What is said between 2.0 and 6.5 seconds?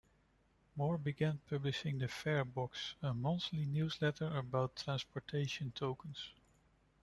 "Fare Box", a monthly newsletter about transportation tokens.